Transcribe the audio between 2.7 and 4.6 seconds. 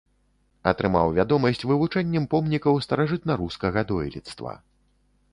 старажытнарускага дойлідства.